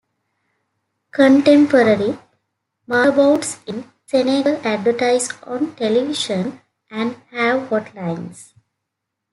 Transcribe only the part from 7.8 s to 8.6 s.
lines.